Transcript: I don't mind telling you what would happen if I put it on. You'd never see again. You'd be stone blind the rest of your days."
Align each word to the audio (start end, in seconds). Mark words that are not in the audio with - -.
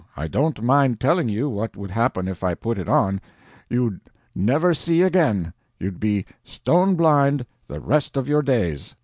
I 0.17 0.27
don't 0.27 0.63
mind 0.63 0.99
telling 0.99 1.29
you 1.29 1.47
what 1.47 1.77
would 1.77 1.91
happen 1.91 2.27
if 2.27 2.43
I 2.43 2.55
put 2.55 2.79
it 2.79 2.89
on. 2.89 3.21
You'd 3.69 4.01
never 4.33 4.73
see 4.73 5.03
again. 5.03 5.53
You'd 5.79 5.99
be 5.99 6.25
stone 6.43 6.95
blind 6.95 7.45
the 7.67 7.79
rest 7.79 8.17
of 8.17 8.27
your 8.27 8.41
days." 8.41 8.95